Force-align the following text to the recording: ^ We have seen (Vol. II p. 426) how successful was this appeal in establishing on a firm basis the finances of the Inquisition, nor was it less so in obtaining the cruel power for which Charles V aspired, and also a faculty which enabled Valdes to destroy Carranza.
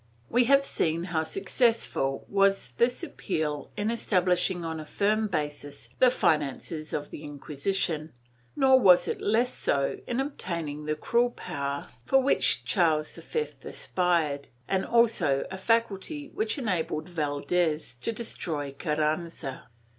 ^ 0.01 0.03
We 0.31 0.45
have 0.45 0.65
seen 0.65 1.05
(Vol. 1.05 1.19
II 1.21 1.25
p. 1.25 1.45
426) 1.53 1.93
how 1.93 2.21
successful 2.25 2.25
was 2.27 2.71
this 2.79 3.03
appeal 3.03 3.69
in 3.77 3.91
establishing 3.91 4.65
on 4.65 4.79
a 4.79 4.83
firm 4.87 5.27
basis 5.27 5.89
the 5.99 6.09
finances 6.09 6.91
of 6.91 7.11
the 7.11 7.23
Inquisition, 7.23 8.11
nor 8.55 8.79
was 8.79 9.07
it 9.07 9.21
less 9.21 9.53
so 9.53 9.99
in 10.07 10.19
obtaining 10.19 10.85
the 10.85 10.95
cruel 10.95 11.29
power 11.29 11.87
for 12.07 12.19
which 12.19 12.65
Charles 12.65 13.15
V 13.15 13.45
aspired, 13.63 14.47
and 14.67 14.83
also 14.87 15.45
a 15.51 15.57
faculty 15.59 16.29
which 16.29 16.57
enabled 16.57 17.07
Valdes 17.07 17.93
to 18.01 18.11
destroy 18.11 18.71
Carranza. 18.71 19.65